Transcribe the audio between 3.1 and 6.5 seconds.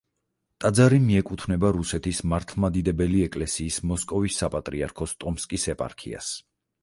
ეკლესიის მოსკოვის საპატრიარქოს ტომსკის ეპარქიას.